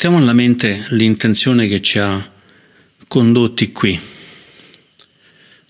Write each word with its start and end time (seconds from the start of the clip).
Portiamo 0.00 0.24
alla 0.24 0.32
mente 0.32 0.86
l'intenzione 0.92 1.68
che 1.68 1.82
ci 1.82 1.98
ha 1.98 2.32
condotti 3.06 3.70
qui, 3.70 4.00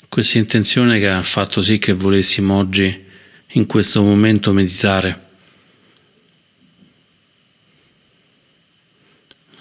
questa 0.08 0.38
intenzione 0.38 1.00
che 1.00 1.08
ha 1.08 1.20
fatto 1.20 1.60
sì 1.60 1.78
che 1.78 1.94
volessimo 1.94 2.54
oggi, 2.54 3.06
in 3.54 3.66
questo 3.66 4.02
momento, 4.02 4.52
meditare. 4.52 5.26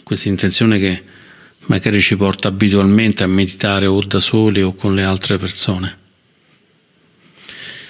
Questa 0.04 0.30
intenzione 0.30 0.78
che 0.78 1.04
magari 1.62 2.00
ci 2.00 2.16
porta 2.16 2.50
abitualmente 2.50 3.24
a 3.24 3.28
meditare 3.28 3.88
o 3.88 4.00
da 4.06 4.20
soli 4.20 4.62
o 4.62 4.76
con 4.76 4.94
le 4.94 5.04
altre 5.04 5.40
persone. 5.40 5.98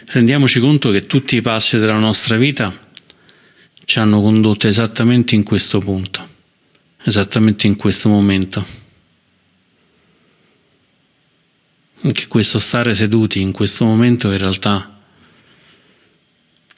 Rendiamoci 0.06 0.62
conto 0.62 0.92
che 0.92 1.08
tutti 1.08 1.36
i 1.36 1.42
passi 1.42 1.78
della 1.78 2.00
nostra 2.00 2.38
vita 2.38 2.90
ci 3.84 4.00
hanno 4.00 4.22
condotto 4.22 4.70
esattamente 4.70 5.36
in 5.36 5.44
questo 5.44 5.80
punto, 5.80 6.38
esattamente 7.04 7.68
in 7.68 7.76
questo 7.76 8.10
momento. 8.10 8.66
Anche 12.02 12.28
questo 12.28 12.60
stare 12.60 12.94
seduti 12.96 13.42
in 13.42 13.52
questo 13.52 13.84
momento 13.84 14.32
in 14.32 14.38
realtà 14.38 14.98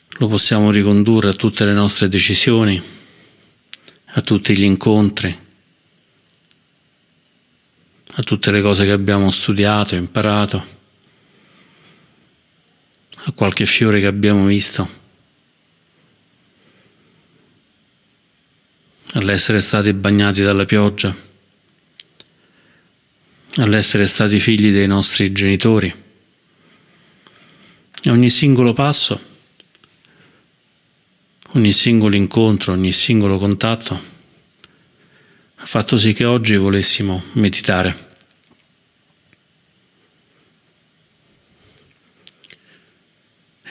lo 0.07 0.27
possiamo 0.27 0.71
ricondurre 0.71 1.29
a 1.29 1.33
tutte 1.33 1.65
le 1.65 1.73
nostre 1.73 2.07
decisioni, 2.07 2.81
a 4.05 4.21
tutti 4.21 4.55
gli 4.55 4.63
incontri, 4.63 5.35
a 8.13 8.23
tutte 8.23 8.51
le 8.51 8.61
cose 8.61 8.85
che 8.85 8.91
abbiamo 8.91 9.31
studiato, 9.31 9.95
imparato, 9.95 10.63
a 13.23 13.31
qualche 13.31 13.65
fiore 13.65 13.99
che 13.99 14.07
abbiamo 14.07 14.45
visto, 14.45 15.00
all'essere 19.13 19.59
stati 19.61 19.93
bagnati 19.93 20.41
dalla 20.41 20.65
pioggia, 20.65 21.15
all'essere 23.55 24.07
stati 24.07 24.39
figli 24.39 24.71
dei 24.71 24.87
nostri 24.87 25.31
genitori. 25.31 25.93
E 28.03 28.09
ogni 28.09 28.29
singolo 28.29 28.73
passo, 28.73 29.21
ogni 31.49 31.71
singolo 31.71 32.15
incontro, 32.15 32.73
ogni 32.73 32.91
singolo 32.93 33.37
contatto 33.37 34.09
ha 35.55 35.65
fatto 35.65 35.97
sì 35.97 36.13
che 36.13 36.25
oggi 36.25 36.55
volessimo 36.55 37.21
meditare. 37.33 38.09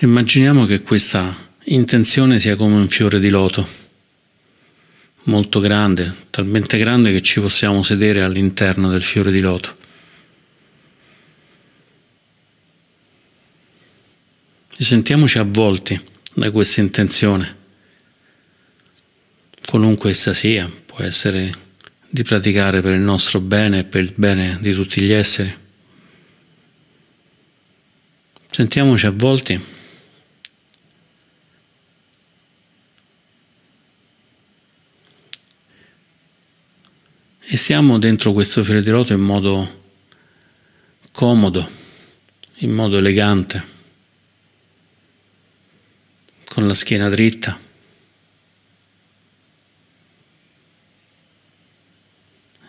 Immaginiamo 0.02 0.64
che 0.66 0.80
questa 0.82 1.48
intenzione 1.64 2.38
sia 2.38 2.56
come 2.56 2.76
un 2.76 2.88
fiore 2.88 3.18
di 3.18 3.28
loto, 3.28 3.68
molto 5.24 5.60
grande, 5.60 6.14
talmente 6.30 6.78
grande 6.78 7.12
che 7.12 7.22
ci 7.22 7.40
possiamo 7.40 7.82
sedere 7.82 8.22
all'interno 8.22 8.90
del 8.90 9.02
fiore 9.02 9.30
di 9.30 9.40
loto. 9.40 9.76
E 14.76 14.82
sentiamoci 14.82 15.38
avvolti 15.38 16.00
da 16.34 16.50
questa 16.50 16.80
intenzione, 16.80 17.56
qualunque 19.66 20.10
essa 20.10 20.32
sia, 20.32 20.70
può 20.86 21.04
essere 21.04 21.50
di 22.08 22.22
praticare 22.22 22.80
per 22.80 22.94
il 22.94 23.00
nostro 23.00 23.40
bene 23.40 23.80
e 23.80 23.84
per 23.84 24.02
il 24.02 24.12
bene 24.16 24.58
di 24.60 24.72
tutti 24.72 25.02
gli 25.02 25.12
esseri. 25.12 25.54
Sentiamoci 28.50 29.06
avvolti. 29.06 29.78
E 37.52 37.56
stiamo 37.56 37.98
dentro 37.98 38.32
questo 38.32 38.62
fiore 38.62 38.80
di 38.80 38.90
loto 38.90 39.12
in 39.12 39.18
modo 39.18 39.82
comodo, 41.10 41.68
in 42.58 42.70
modo 42.70 42.96
elegante, 42.96 43.64
con 46.44 46.68
la 46.68 46.74
schiena 46.74 47.08
dritta. 47.08 47.58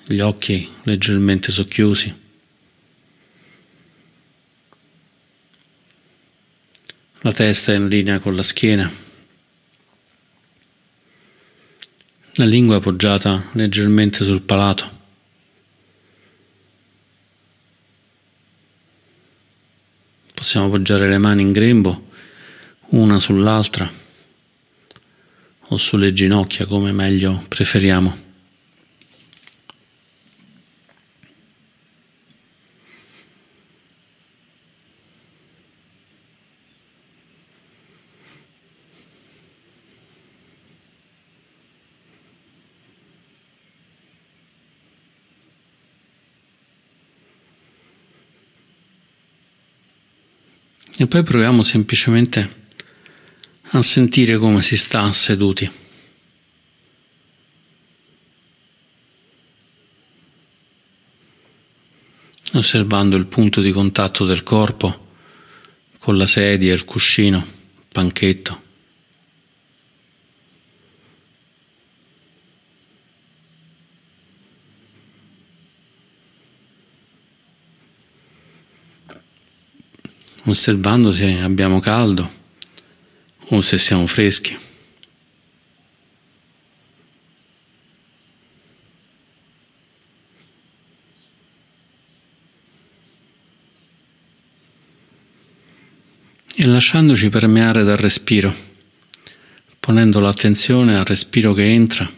gli 0.04 0.20
occhi 0.20 0.68
leggermente 0.84 1.52
socchiusi. 1.52 2.20
La 7.20 7.32
testa 7.32 7.72
in 7.74 7.88
linea 7.88 8.18
con 8.18 8.36
la 8.36 8.42
schiena. 8.42 9.11
La 12.36 12.46
lingua 12.46 12.78
appoggiata 12.78 13.50
leggermente 13.52 14.24
sul 14.24 14.42
palato. 14.42 15.00
Possiamo 20.34 20.68
appoggiare 20.68 21.10
le 21.10 21.18
mani 21.18 21.42
in 21.42 21.52
grembo, 21.52 22.08
una 22.92 23.20
sull'altra 23.20 23.92
o 25.60 25.78
sulle 25.78 26.14
ginocchia 26.14 26.66
come 26.68 26.94
meglio 26.94 27.44
preferiamo. 27.50 28.31
E 51.02 51.08
poi 51.08 51.24
proviamo 51.24 51.64
semplicemente 51.64 52.68
a 53.72 53.82
sentire 53.82 54.38
come 54.38 54.62
si 54.62 54.78
sta 54.78 55.12
seduti. 55.12 55.68
Osservando 62.54 63.16
il 63.16 63.26
punto 63.26 63.62
di 63.62 63.72
contatto 63.72 64.26
del 64.26 64.44
corpo 64.44 65.14
con 65.98 66.18
la 66.18 66.28
sedia, 66.28 66.72
il 66.72 66.86
cuscino, 66.86 67.38
il 67.40 67.86
panchetto. 67.92 68.62
Osservando 80.52 81.14
se 81.14 81.40
abbiamo 81.40 81.80
caldo 81.80 82.30
o 83.48 83.62
se 83.62 83.78
siamo 83.78 84.06
freschi. 84.06 84.58
E 96.54 96.66
lasciandoci 96.68 97.30
permeare 97.30 97.84
dal 97.84 97.98
respiro, 97.98 98.54
ponendo 99.80 100.20
l'attenzione 100.20 100.96
al 100.96 101.06
respiro 101.06 101.54
che 101.54 101.66
entra 101.66 102.10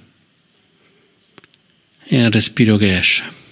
e 2.03 2.23
al 2.23 2.31
respiro 2.31 2.75
che 2.75 2.97
esce. 2.97 3.42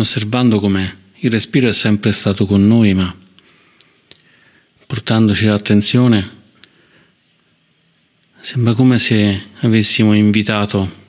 Osservando 0.00 0.60
come 0.60 1.06
il 1.16 1.30
respiro 1.30 1.68
è 1.68 1.72
sempre 1.72 2.12
stato 2.12 2.46
con 2.46 2.66
noi, 2.66 2.94
ma 2.94 3.14
portandoci 4.86 5.46
l'attenzione, 5.46 6.36
sembra 8.40 8.74
come 8.74 8.98
se 8.98 9.42
avessimo 9.60 10.14
invitato 10.14 11.06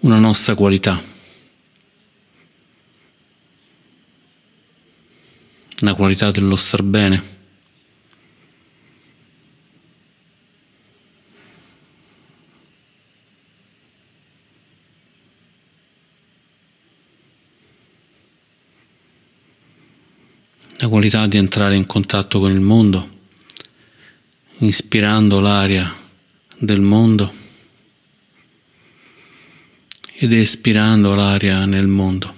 una 0.00 0.18
nostra 0.18 0.54
qualità, 0.54 1.02
la 5.78 5.94
qualità 5.94 6.30
dello 6.30 6.56
star 6.56 6.82
bene. 6.82 7.41
Qualità 21.02 21.26
di 21.26 21.36
entrare 21.36 21.74
in 21.74 21.84
contatto 21.84 22.38
con 22.38 22.52
il 22.52 22.60
mondo, 22.60 23.10
ispirando 24.58 25.40
l'aria 25.40 25.92
del 26.56 26.80
mondo 26.80 27.32
ed 30.12 30.32
espirando 30.32 31.16
l'aria 31.16 31.64
nel 31.64 31.88
mondo. 31.88 32.32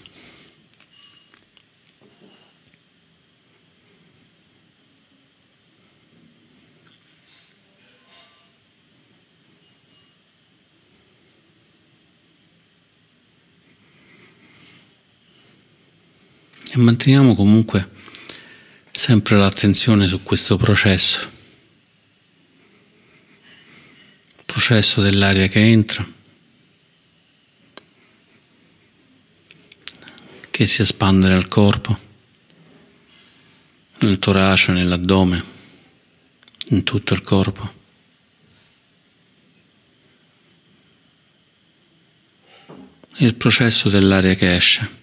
E 16.71 16.79
manteniamo 16.79 17.35
comunque 17.35 17.94
sempre 18.97 19.37
l'attenzione 19.37 20.07
su 20.07 20.23
questo 20.23 20.57
processo, 20.57 21.29
processo 24.47 25.03
dell'aria 25.03 25.49
che 25.49 25.59
entra, 25.59 26.07
che 30.49 30.67
si 30.69 30.83
espande 30.83 31.29
nel 31.29 31.49
corpo, 31.49 31.99
nel 33.99 34.21
torace, 34.21 34.71
nell'addome, 34.71 35.45
in 36.69 36.85
tutto 36.85 37.15
il 37.15 37.23
corpo. 37.23 37.83
Il 43.17 43.35
processo 43.35 43.89
dell'aria 43.89 44.35
che 44.35 44.55
esce. 44.55 45.03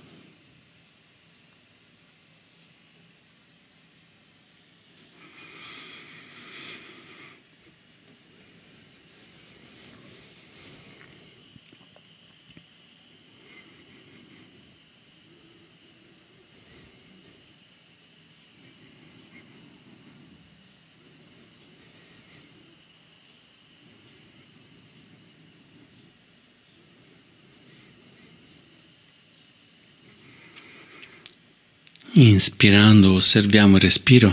Inspirando 32.21 33.13
osserviamo 33.13 33.77
il 33.77 33.81
respiro, 33.81 34.31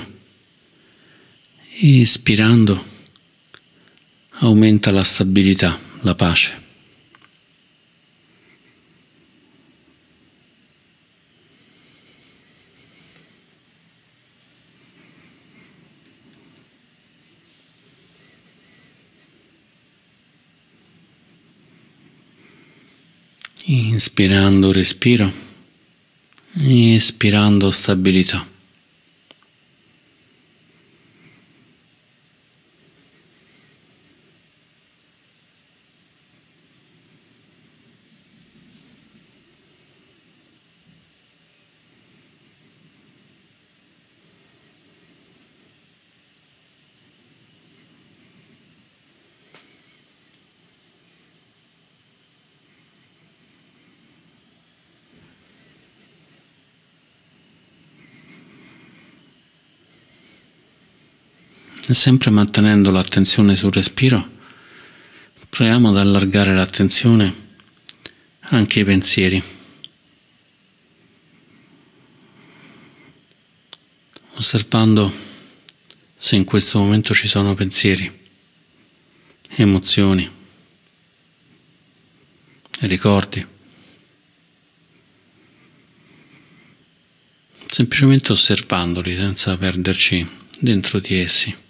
espirando 1.81 2.85
aumenta 4.40 4.90
la 4.90 5.02
stabilità, 5.02 5.79
la 6.02 6.14
pace. 6.14 6.67
Inspirando 23.65 24.72
respiro 24.72 25.47
espirando 26.60 27.70
stabilità. 27.70 28.44
E 61.91 61.95
sempre 61.95 62.29
mantenendo 62.29 62.91
l'attenzione 62.91 63.57
sul 63.57 63.73
respiro, 63.73 64.37
proviamo 65.49 65.89
ad 65.89 65.97
allargare 65.97 66.55
l'attenzione 66.55 67.35
anche 68.41 68.81
ai 68.81 68.85
pensieri. 68.85 69.43
Osservando 74.35 75.11
se 76.19 76.37
in 76.37 76.45
questo 76.45 76.79
momento 76.79 77.15
ci 77.15 77.27
sono 77.27 77.55
pensieri, 77.55 78.21
emozioni, 79.57 80.31
ricordi. 82.81 83.47
Semplicemente 87.67 88.33
osservandoli 88.33 89.17
senza 89.17 89.57
perderci 89.57 90.29
dentro 90.61 91.01
di 91.01 91.15
essi. 91.15 91.67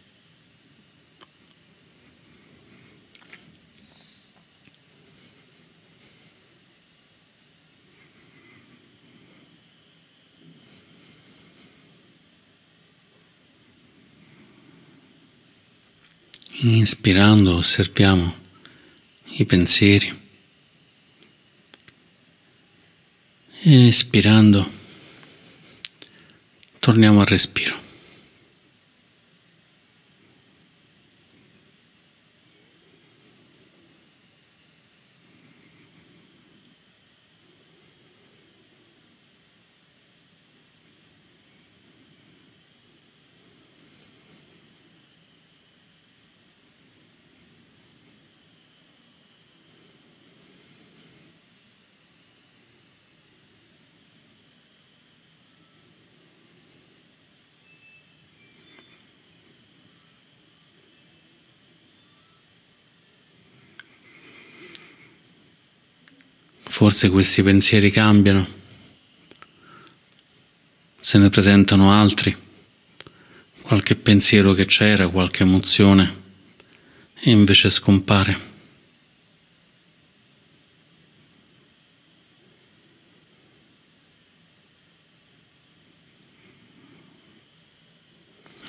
Inspirando 16.77 17.57
osserviamo 17.57 18.35
i 19.39 19.47
pensieri. 19.47 20.13
Espirando 23.63 24.71
torniamo 26.79 27.21
al 27.21 27.27
respiro. 27.27 27.88
Forse 66.78 67.08
questi 67.08 67.42
pensieri 67.42 67.90
cambiano, 67.90 68.47
se 71.00 71.18
ne 71.18 71.28
presentano 71.28 71.90
altri, 71.90 72.37
qualche 73.62 73.97
pensiero 73.97 74.52
che 74.52 74.64
c'era, 74.64 75.08
qualche 75.08 75.42
emozione, 75.42 76.23
e 77.14 77.32
invece 77.32 77.68
scompare. 77.68 78.38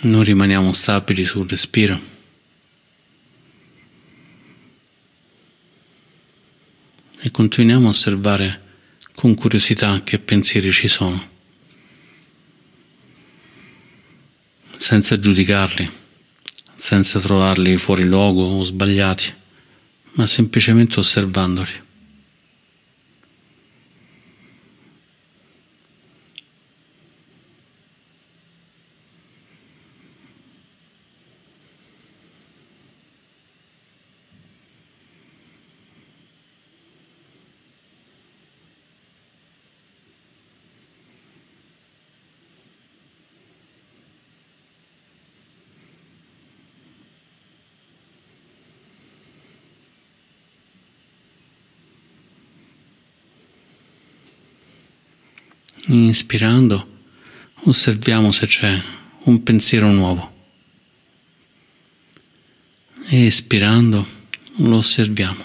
Noi 0.02 0.24
rimaniamo 0.24 0.72
stabili 0.72 1.24
sul 1.26 1.48
respiro. 1.48 2.18
E 7.22 7.29
continuiamo 7.40 7.86
a 7.86 7.92
osservare 7.92 8.62
con 9.16 9.34
curiosità 9.34 10.02
che 10.04 10.20
pensieri 10.20 10.74
ci 10.74 10.90
sono, 10.90 11.26
senza 14.76 15.18
giudicarli, 15.18 15.90
senza 16.76 17.22
trovarli 17.22 17.78
fuori 17.78 18.04
luogo 18.04 18.44
o 18.44 18.66
sbagliati, 18.66 19.34
ma 20.16 20.28
semplicemente 20.28 21.00
osservandoli. 21.00 21.72
Inspirando, 55.92 56.88
osserviamo 57.64 58.32
se 58.32 58.46
c'è 58.46 58.80
un 59.24 59.42
pensiero 59.42 59.92
nuovo. 59.92 60.32
Espirando, 63.10 64.08
lo 64.58 64.78
osserviamo. 64.78 65.44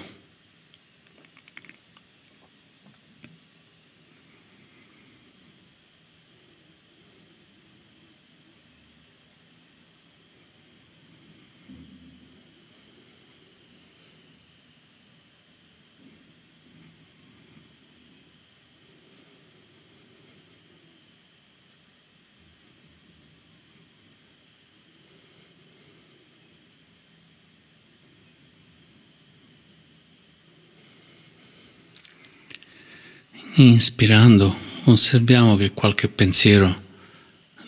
Inspirando 33.56 34.52
osserviamo 34.84 35.54
che 35.54 35.70
qualche 35.72 36.08
pensiero 36.08 36.82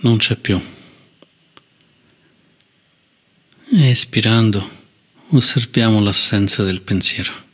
non 0.01 0.17
c'è 0.17 0.35
più. 0.35 0.61
Espirando 3.71 4.69
osserviamo 5.31 6.01
l'assenza 6.01 6.65
del 6.65 6.83
pensiero. 6.83 7.46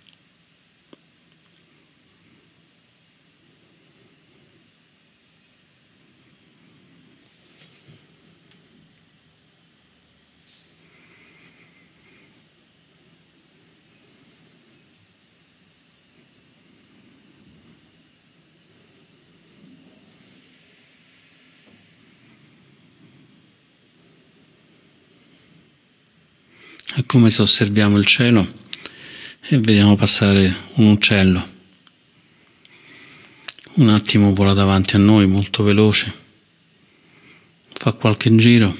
È 26.95 27.07
come 27.07 27.31
se 27.31 27.41
osserviamo 27.41 27.97
il 27.97 28.05
cielo 28.05 28.47
e 29.41 29.59
vediamo 29.59 29.97
passare 29.97 30.55
un 30.75 30.91
uccello. 30.91 31.49
Un 33.77 33.89
attimo 33.89 34.35
vola 34.35 34.53
davanti 34.53 34.97
a 34.97 34.99
noi 34.99 35.27
molto 35.27 35.63
veloce, 35.63 36.13
fa 37.73 37.93
qualche 37.93 38.37
giro 38.37 38.77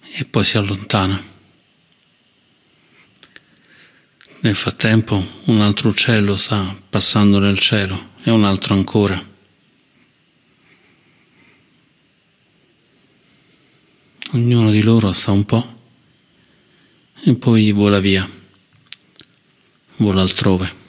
e 0.00 0.24
poi 0.24 0.42
si 0.42 0.56
allontana. 0.56 1.22
Nel 4.40 4.54
frattempo 4.54 5.42
un 5.44 5.60
altro 5.60 5.90
uccello 5.90 6.34
sta 6.36 6.74
passando 6.88 7.38
nel 7.38 7.58
cielo 7.58 8.12
e 8.22 8.30
un 8.30 8.44
altro 8.44 8.72
ancora. 8.72 9.22
Ognuno 14.30 14.70
di 14.70 14.80
loro 14.80 15.12
sta 15.12 15.30
un 15.30 15.44
po' 15.44 15.80
e 17.24 17.34
poi 17.36 17.70
vola 17.70 18.00
via, 18.00 18.28
vola 19.96 20.22
altrove. 20.22 20.80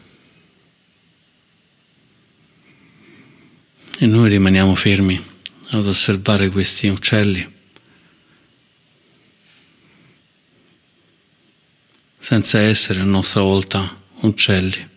E 3.99 4.05
noi 4.07 4.29
rimaniamo 4.29 4.73
fermi 4.75 5.21
ad 5.69 5.85
osservare 5.85 6.49
questi 6.49 6.87
uccelli 6.87 7.51
senza 12.19 12.59
essere 12.59 13.01
a 13.01 13.03
nostra 13.03 13.41
volta 13.41 14.01
uccelli, 14.21 14.89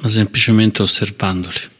ma 0.00 0.08
semplicemente 0.08 0.82
osservandoli. 0.82 1.74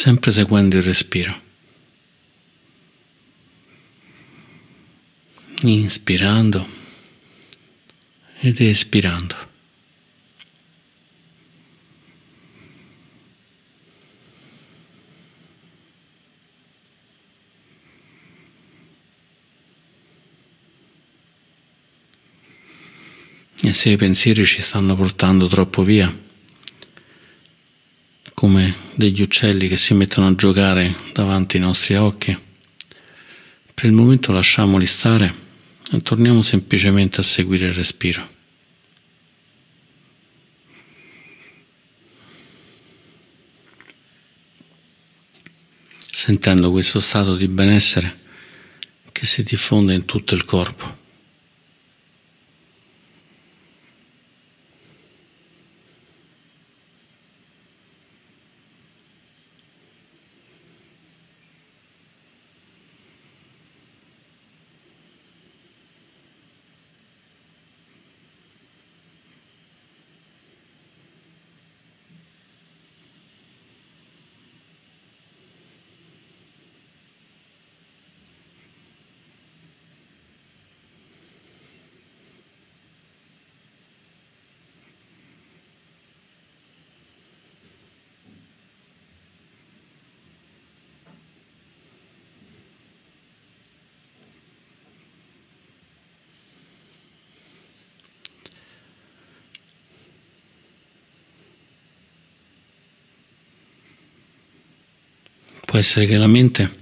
Sempre 0.00 0.32
seguendo 0.32 0.78
il 0.78 0.82
respiro. 0.82 1.38
Inspirando 5.60 6.66
ed 8.40 8.58
espirando. 8.62 9.36
E 23.62 23.74
se 23.74 23.90
i 23.90 23.96
pensieri 23.98 24.46
ci 24.46 24.62
stanno 24.62 24.96
portando 24.96 25.46
troppo 25.46 25.82
via, 25.82 26.28
degli 29.00 29.22
uccelli 29.22 29.66
che 29.66 29.78
si 29.78 29.94
mettono 29.94 30.26
a 30.26 30.34
giocare 30.34 30.94
davanti 31.14 31.56
ai 31.56 31.62
nostri 31.62 31.96
occhi. 31.96 32.38
Per 33.72 33.86
il 33.86 33.92
momento 33.92 34.30
lasciamoli 34.30 34.84
stare 34.84 35.34
e 35.90 36.02
torniamo 36.02 36.42
semplicemente 36.42 37.20
a 37.20 37.24
seguire 37.24 37.68
il 37.68 37.72
respiro. 37.72 38.28
Sentendo 46.12 46.70
questo 46.70 47.00
stato 47.00 47.36
di 47.36 47.48
benessere 47.48 48.18
che 49.12 49.24
si 49.24 49.42
diffonde 49.42 49.94
in 49.94 50.04
tutto 50.04 50.34
il 50.34 50.44
corpo. 50.44 50.99
Può 105.70 105.78
essere 105.78 106.04
che 106.06 106.16
la 106.16 106.26
mente 106.26 106.78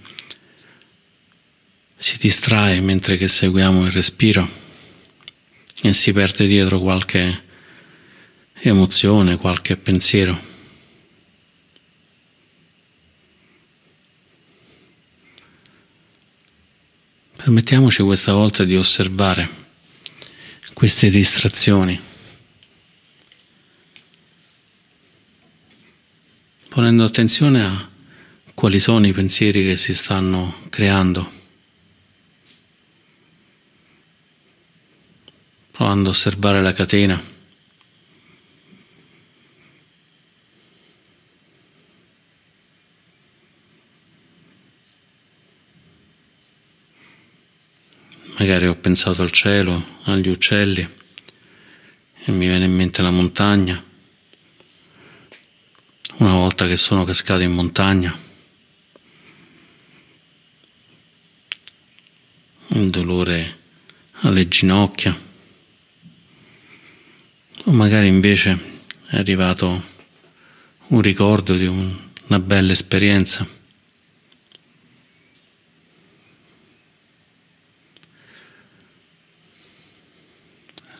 si 1.94 2.16
distrae 2.16 2.80
mentre 2.80 3.18
che 3.18 3.28
seguiamo 3.28 3.84
il 3.84 3.92
respiro 3.92 4.48
e 5.82 5.92
si 5.92 6.10
perde 6.14 6.46
dietro 6.46 6.80
qualche 6.80 7.44
emozione, 8.54 9.36
qualche 9.36 9.76
pensiero. 9.76 10.40
Permettiamoci 17.36 18.02
questa 18.02 18.32
volta 18.32 18.64
di 18.64 18.74
osservare 18.74 19.50
queste 20.72 21.10
distrazioni, 21.10 22.00
ponendo 26.70 27.04
attenzione 27.04 27.62
a 27.62 27.96
quali 28.58 28.80
sono 28.80 29.06
i 29.06 29.12
pensieri 29.12 29.62
che 29.62 29.76
si 29.76 29.94
stanno 29.94 30.52
creando, 30.68 31.30
provando 35.70 36.08
a 36.08 36.10
osservare 36.10 36.60
la 36.60 36.72
catena. 36.72 37.22
Magari 48.38 48.66
ho 48.66 48.74
pensato 48.74 49.22
al 49.22 49.30
cielo, 49.30 50.00
agli 50.06 50.26
uccelli 50.26 50.80
e 52.24 52.32
mi 52.32 52.48
viene 52.48 52.64
in 52.64 52.74
mente 52.74 53.02
la 53.02 53.12
montagna. 53.12 53.80
Una 56.16 56.32
volta 56.32 56.66
che 56.66 56.76
sono 56.76 57.04
cascato 57.04 57.42
in 57.42 57.52
montagna, 57.52 58.26
il 62.80 62.90
dolore 62.90 63.56
alle 64.20 64.48
ginocchia, 64.48 65.16
o 67.64 67.72
magari 67.72 68.08
invece 68.08 68.58
è 69.06 69.16
arrivato 69.16 69.82
un 70.88 71.00
ricordo 71.00 71.56
di 71.56 71.66
un, 71.66 71.96
una 72.26 72.38
bella 72.38 72.72
esperienza. 72.72 73.56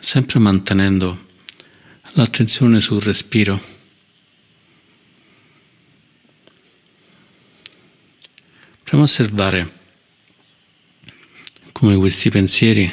sempre 0.09 0.39
mantenendo 0.39 1.27
l'attenzione 2.13 2.81
sul 2.81 3.03
respiro. 3.03 3.61
Proviamo 8.85 9.03
a 9.03 9.03
osservare 9.03 9.78
come 11.79 11.95
questi 11.95 12.29
pensieri 12.29 12.93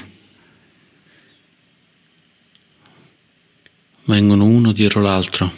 vengono 4.03 4.45
uno 4.45 4.71
dietro 4.73 5.01
l'altro, 5.01 5.51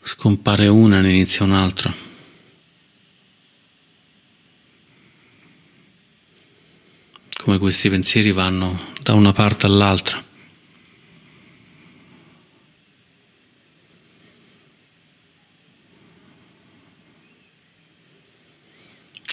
scompare 0.00 0.68
una 0.68 1.00
e 1.00 1.10
inizia 1.10 1.44
un 1.44 1.52
altro. 1.52 2.10
come 7.42 7.58
questi 7.58 7.90
pensieri 7.90 8.30
vanno 8.30 8.92
da 9.00 9.14
una 9.14 9.32
parte 9.32 9.66
all'altra. 9.66 10.31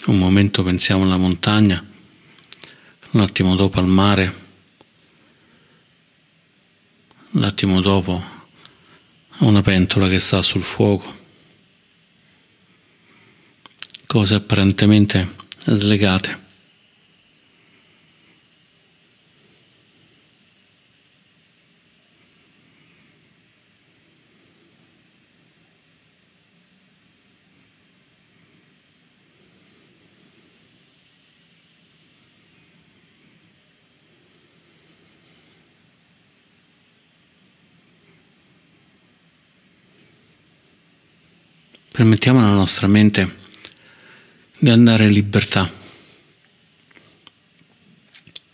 Un 0.10 0.18
momento 0.18 0.64
pensiamo 0.64 1.04
alla 1.04 1.18
montagna, 1.18 1.86
un 3.12 3.20
attimo 3.22 3.56
dopo 3.56 3.80
al 3.80 3.86
mare, 3.86 4.34
un 7.34 7.44
attimo 7.44 7.80
dopo 7.80 8.24
a 9.30 9.46
una 9.46 9.62
pentola 9.62 10.08
che 10.08 10.18
sta 10.18 10.42
sul 10.42 10.64
fuoco. 10.64 11.16
Cose 14.08 14.34
apparentemente 14.34 15.36
slegate. 15.66 16.49
Permettiamo 42.00 42.40
alla 42.40 42.54
nostra 42.54 42.88
mente 42.88 43.30
di 44.58 44.70
andare 44.70 45.04
in 45.04 45.12
libertà, 45.12 45.70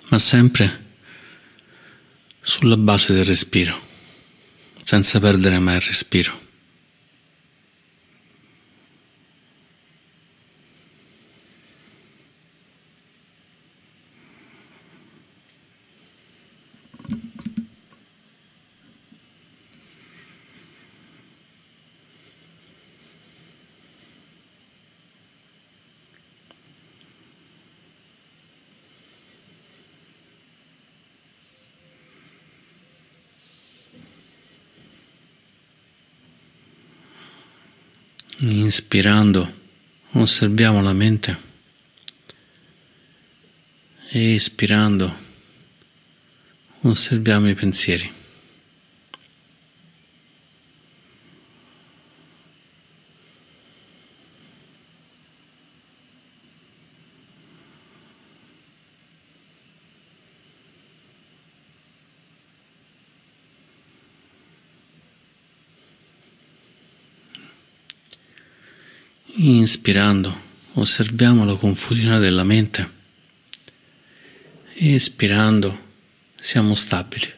ma 0.08 0.18
sempre 0.18 0.86
sulla 2.42 2.76
base 2.76 3.14
del 3.14 3.24
respiro, 3.24 3.80
senza 4.82 5.20
perdere 5.20 5.60
mai 5.60 5.76
il 5.76 5.82
respiro. 5.82 6.36
Inspirando 38.48 39.52
osserviamo 40.12 40.80
la 40.80 40.94
mente 40.94 41.36
espirando 44.12 45.12
osserviamo 46.82 47.50
i 47.50 47.56
pensieri. 47.56 48.25
Inspirando 69.38 70.34
osserviamo 70.76 71.44
la 71.44 71.56
confusione 71.56 72.20
della 72.20 72.46
mente. 72.46 72.90
Espirando 74.76 75.78
siamo 76.38 76.74
stabili. 76.74 77.34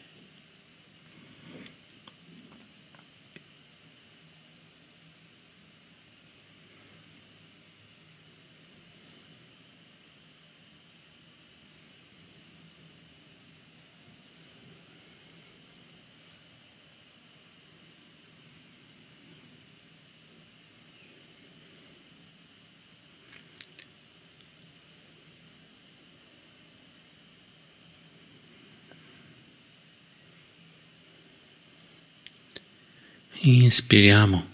Inspiriamo 33.50 34.46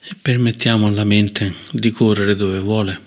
e 0.00 0.14
permettiamo 0.14 0.86
alla 0.86 1.04
mente 1.04 1.54
di 1.72 1.90
correre 1.90 2.34
dove 2.34 2.58
vuole. 2.58 3.00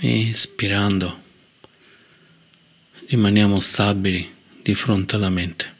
Espirando 0.00 1.22
rimaniamo 3.08 3.58
stabili 3.58 4.34
di 4.60 4.74
fronte 4.74 5.14
alla 5.14 5.30
mente. 5.30 5.73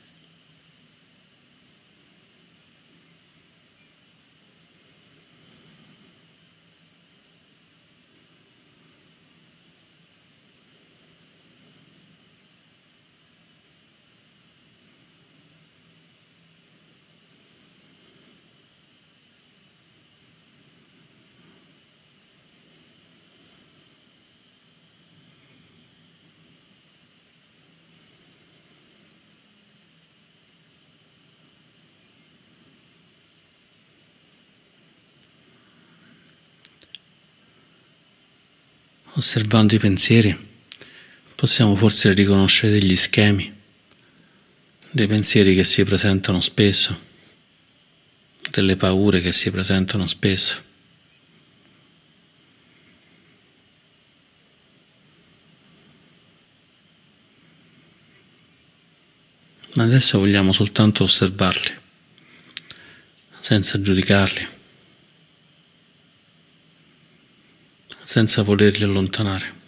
Osservando 39.17 39.75
i 39.75 39.79
pensieri, 39.79 40.37
possiamo 41.35 41.75
forse 41.75 42.13
riconoscere 42.13 42.73
degli 42.73 42.97
schemi, 42.97 43.53
dei 44.91 45.07
pensieri 45.07 45.55
che 45.55 45.65
si 45.65 45.85
presentano 45.85 46.41
spesso, 46.41 46.99
delle 48.51 48.77
paure 48.77 49.21
che 49.21 49.33
si 49.33 49.51
presentano 49.51 50.07
spesso. 50.07 50.63
Ma 59.75 59.83
adesso 59.83 60.21
vogliamo 60.21 60.53
soltanto 60.53 61.03
osservarli, 61.03 61.73
senza 63.41 63.81
giudicarli, 63.81 64.47
senza 68.05 68.43
volerli 68.43 68.85
allontanare. 68.85 69.63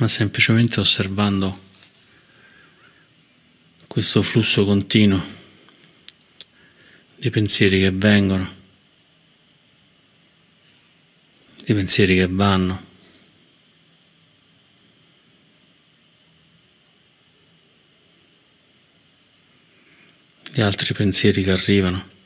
ma 0.00 0.08
semplicemente 0.08 0.80
osservando 0.80 1.68
questo 3.86 4.22
flusso 4.22 4.64
continuo 4.64 5.22
di 7.16 7.28
pensieri 7.28 7.80
che 7.80 7.90
vengono, 7.90 8.54
di 11.62 11.74
pensieri 11.74 12.14
che 12.14 12.28
vanno. 12.28 12.88
Di 20.60 20.66
altri 20.66 20.92
pensieri 20.92 21.42
che 21.42 21.52
arrivano. 21.52 22.18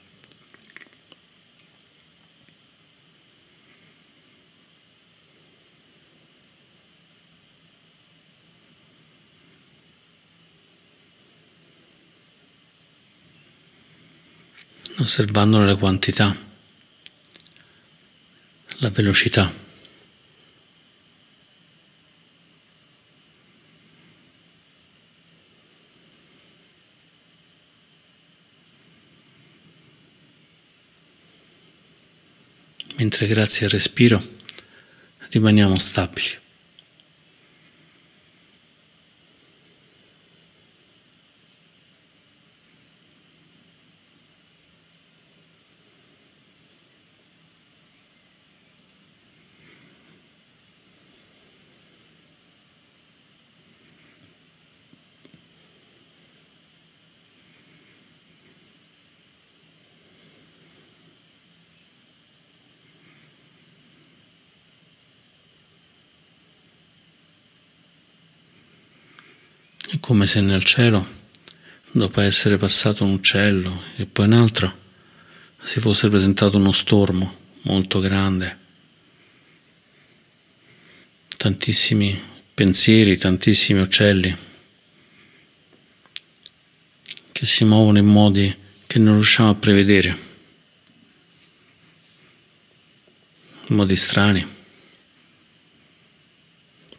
osservandone 14.96 15.66
la 15.66 15.76
quantità, 15.76 16.34
la 18.78 18.90
velocità. 18.90 19.52
Mentre 32.96 33.26
grazie 33.26 33.66
al 33.66 33.72
respiro 33.72 34.22
rimaniamo 35.30 35.76
stabili. 35.78 36.42
È 69.94 70.00
come 70.24 70.26
se 70.26 70.40
nel 70.40 70.64
cielo, 70.64 71.06
dopo 71.92 72.22
essere 72.22 72.56
passato 72.56 73.04
un 73.04 73.12
uccello 73.12 73.82
e 73.96 74.06
poi 74.06 74.24
un 74.24 74.32
altro, 74.32 74.78
si 75.62 75.80
fosse 75.80 76.08
presentato 76.08 76.56
uno 76.56 76.72
stormo 76.72 77.36
molto 77.62 78.00
grande. 78.00 78.58
Tantissimi 81.36 82.18
pensieri, 82.54 83.18
tantissimi 83.18 83.80
uccelli 83.80 84.34
che 87.30 87.44
si 87.44 87.64
muovono 87.64 87.98
in 87.98 88.06
modi 88.06 88.56
che 88.86 88.98
non 88.98 89.14
riusciamo 89.14 89.50
a 89.50 89.54
prevedere, 89.54 90.18
in 93.66 93.76
modi 93.76 93.96
strani, 93.96 94.46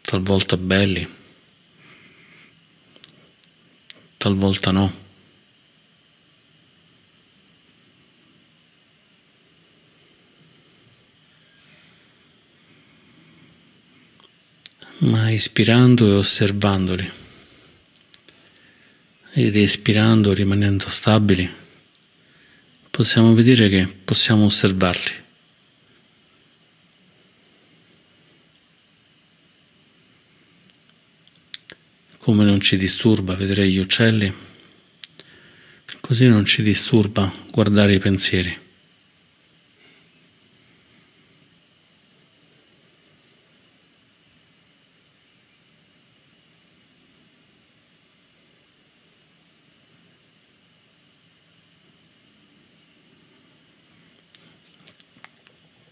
talvolta 0.02 0.56
belli. 0.56 1.24
Talvolta 4.26 4.72
no. 4.72 4.92
Ma 14.98 15.30
ispirando 15.30 16.08
e 16.08 16.14
osservandoli 16.14 17.08
ed 19.34 19.54
espirando, 19.54 20.32
rimanendo 20.32 20.88
stabili, 20.88 21.48
possiamo 22.90 23.32
vedere 23.32 23.68
che 23.68 23.86
possiamo 23.86 24.46
osservarli. 24.46 25.25
Come 32.26 32.42
non 32.42 32.60
ci 32.60 32.76
disturba 32.76 33.36
vedere 33.36 33.68
gli 33.68 33.78
uccelli, 33.78 34.34
così 36.00 36.26
non 36.26 36.44
ci 36.44 36.60
disturba 36.60 37.32
guardare 37.52 37.94
i 37.94 38.00
pensieri. 38.00 38.58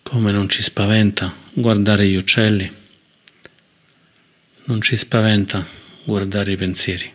Come 0.03 0.33
non 0.33 0.49
ci 0.49 0.63
spaventa 0.63 1.33
guardare 1.53 2.09
gli 2.09 2.17
uccelli, 2.17 2.69
non 4.65 4.81
ci 4.81 4.97
spaventa 4.97 5.84
guardare 6.05 6.53
i 6.53 6.57
pensieri. 6.57 7.13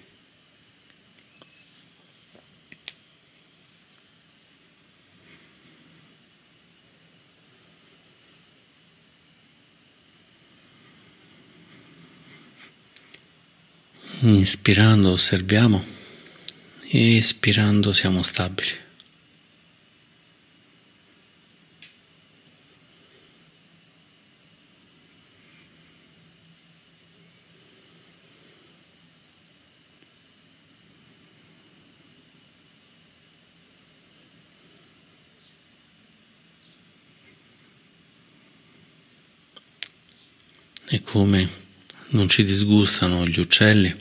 Inspirando 14.22 15.12
osserviamo 15.12 15.98
espirando 16.92 17.94
siamo 17.94 18.22
stabili. 18.24 18.88
E 40.92 41.02
come 41.20 41.50
non 42.12 42.30
ci 42.30 42.46
disgustano 42.46 43.28
gli 43.28 43.42
uccelli, 43.42 43.94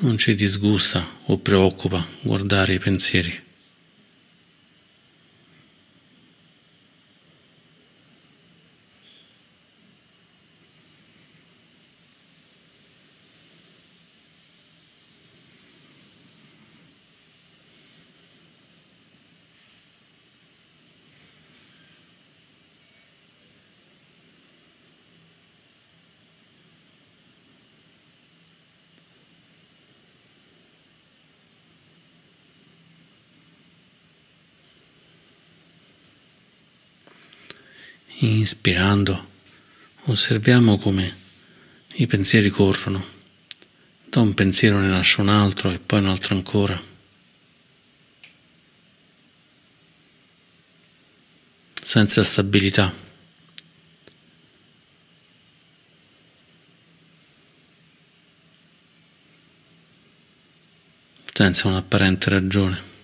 non 0.00 0.18
ci 0.18 0.34
disgusta 0.34 1.20
o 1.28 1.38
preoccupa 1.38 2.04
guardare 2.20 2.74
i 2.74 2.78
pensieri. 2.78 3.45
Inspirando, 38.26 39.28
osserviamo 40.06 40.78
come 40.78 41.16
i 41.94 42.08
pensieri 42.08 42.50
corrono. 42.50 43.04
Da 44.04 44.18
un 44.18 44.34
pensiero 44.34 44.80
ne 44.80 44.88
nasce 44.88 45.20
un 45.20 45.28
altro 45.28 45.70
e 45.70 45.78
poi 45.78 46.00
un 46.00 46.08
altro 46.08 46.34
ancora. 46.34 46.82
Senza 51.84 52.24
stabilità. 52.24 52.92
Senza 61.32 61.68
un'apparente 61.68 62.28
ragione. 62.28 62.95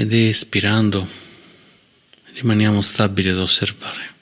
Ed 0.00 0.12
espirando 0.12 1.08
rimaniamo 2.34 2.80
stabili 2.80 3.30
ad 3.30 3.38
osservare. 3.38 4.17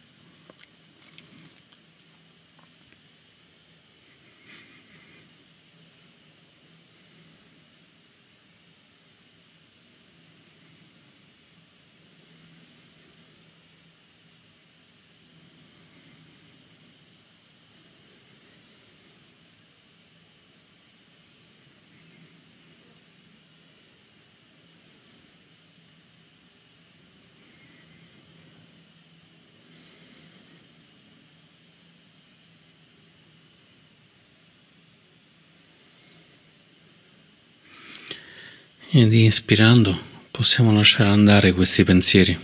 Ed 38.99 39.13
inspirando 39.13 39.95
possiamo 40.31 40.73
lasciare 40.73 41.11
andare 41.11 41.53
questi 41.53 41.85
pensieri. 41.85 42.35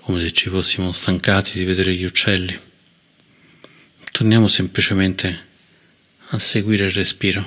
Come 0.00 0.20
se 0.20 0.30
ci 0.30 0.48
fossimo 0.48 0.92
stancati 0.92 1.58
di 1.58 1.64
vedere 1.64 1.92
gli 1.92 2.04
uccelli. 2.04 2.56
Torniamo 4.12 4.46
semplicemente 4.46 5.48
a 6.28 6.38
seguire 6.38 6.84
il 6.84 6.92
respiro. 6.92 7.44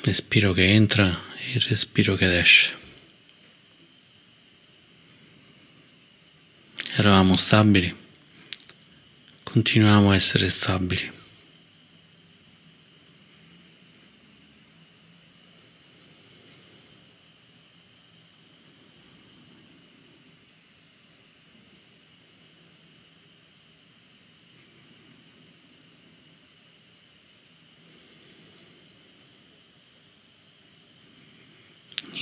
Respiro 0.00 0.52
che 0.52 0.68
entra 0.68 1.06
e 1.06 1.52
il 1.54 1.60
respiro 1.60 2.16
che 2.16 2.40
esce. 2.40 2.74
Eravamo 6.96 7.36
stabili 7.36 7.97
continuiamo 9.50 10.10
a 10.10 10.14
essere 10.14 10.48
stabili. 10.50 11.16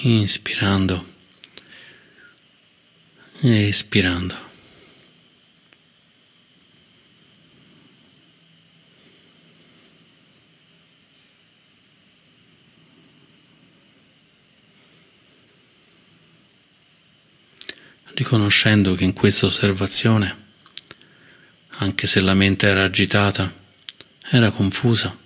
Inspirando 0.03 1.05
espirando. 3.43 4.46
Riconoscendo 18.37 18.95
che 18.95 19.05
in 19.05 19.15
questa 19.15 19.47
osservazione, 19.47 20.45
anche 21.79 22.07
se 22.07 22.21
la 22.21 22.35
mente 22.35 22.67
era 22.67 22.85
agitata, 22.85 23.51
era 24.31 24.51
confusa, 24.51 25.17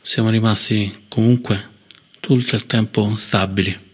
siamo 0.00 0.30
rimasti 0.30 1.04
comunque 1.08 1.68
tutto 2.18 2.56
il 2.56 2.66
tempo 2.66 3.14
stabili. 3.16 3.88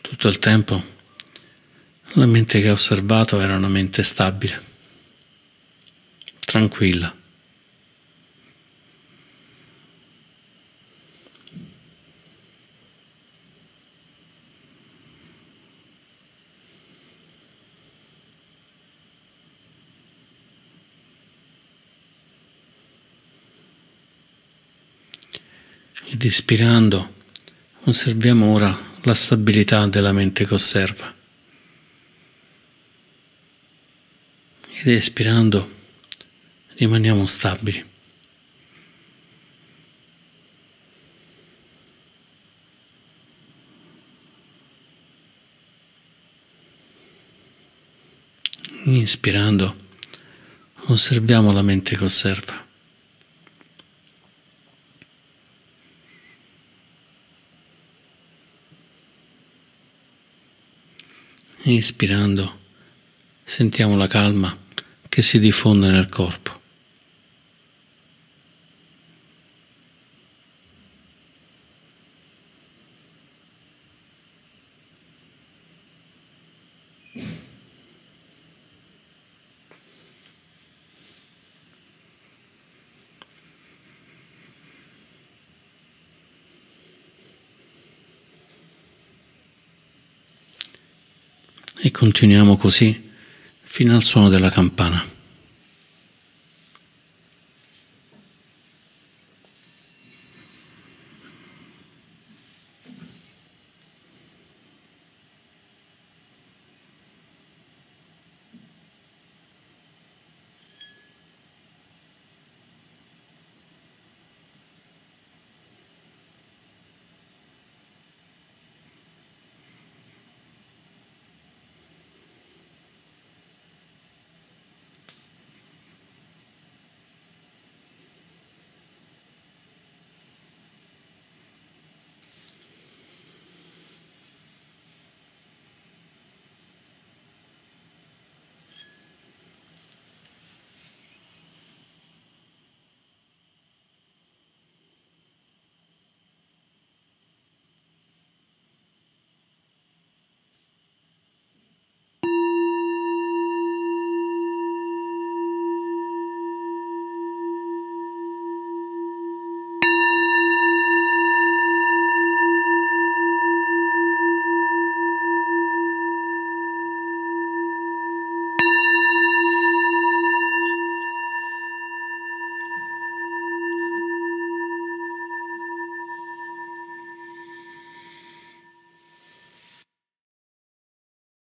Tutto 0.00 0.28
il 0.28 0.38
tempo 0.38 0.94
la 2.12 2.24
mente 2.24 2.62
che 2.62 2.68
ha 2.68 2.72
osservato 2.72 3.40
era 3.40 3.56
una 3.56 3.68
mente 3.68 4.02
stabile, 4.02 4.58
tranquilla. 6.46 7.24
Ed 26.46 26.52
ispirando 26.52 27.14
osserviamo 27.86 28.52
ora 28.52 28.78
la 29.02 29.14
stabilità 29.14 29.84
della 29.88 30.12
mente 30.12 30.46
che 30.46 30.54
osserva. 30.54 31.12
Ed 34.68 34.86
espirando 34.86 35.68
rimaniamo 36.76 37.26
stabili. 37.26 37.84
Inspirando 48.84 49.76
osserviamo 50.84 51.50
la 51.50 51.62
mente 51.62 51.96
che 51.96 52.04
osserva. 52.04 52.65
Ispirando 61.68 62.60
sentiamo 63.42 63.96
la 63.96 64.06
calma 64.06 64.56
che 65.08 65.20
si 65.20 65.40
diffonde 65.40 65.88
nel 65.88 66.08
corpo. 66.08 66.56
e 91.86 91.90
continuiamo 92.06 92.56
così 92.56 93.10
fino 93.62 93.96
al 93.96 94.04
suono 94.04 94.28
della 94.28 94.48
campana. 94.48 95.04